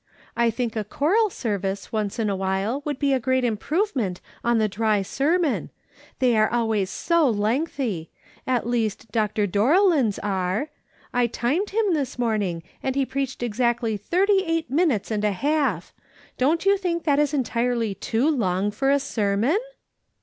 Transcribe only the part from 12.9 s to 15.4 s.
he preached exactly thirty eight minutes and a